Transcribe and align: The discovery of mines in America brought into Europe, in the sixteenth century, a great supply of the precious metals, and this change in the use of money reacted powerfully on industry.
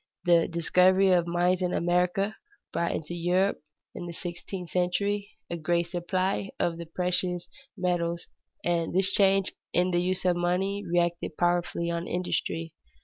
The 0.23 0.47
discovery 0.47 1.11
of 1.11 1.27
mines 1.27 1.61
in 1.61 1.73
America 1.75 2.35
brought 2.73 2.93
into 2.93 3.13
Europe, 3.13 3.59
in 3.93 4.07
the 4.07 4.13
sixteenth 4.13 4.71
century, 4.71 5.29
a 5.47 5.57
great 5.57 5.89
supply 5.89 6.49
of 6.59 6.79
the 6.79 6.87
precious 6.87 7.47
metals, 7.77 8.25
and 8.63 8.95
this 8.95 9.11
change 9.11 9.53
in 9.73 9.91
the 9.91 10.01
use 10.01 10.25
of 10.25 10.35
money 10.37 10.83
reacted 10.91 11.37
powerfully 11.37 11.91
on 11.91 12.07
industry. 12.07 12.73